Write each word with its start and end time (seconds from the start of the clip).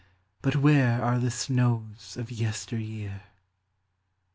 But 0.41 0.55
where 0.55 0.99
are 0.99 1.19
the 1.19 1.29
snows 1.29 2.17
of 2.17 2.31
yester 2.31 2.79
year 2.79 3.21